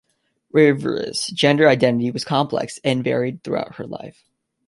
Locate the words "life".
3.85-4.25